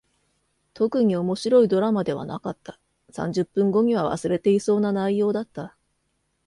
[0.73, 2.79] 特に面白いドラマではなかった。
[3.11, 5.77] 三十分後には忘れていそうな内容だった。